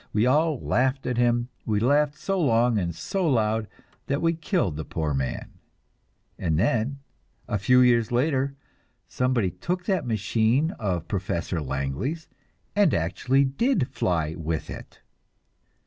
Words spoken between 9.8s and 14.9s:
that machine of Professor Langley's and actually did fly with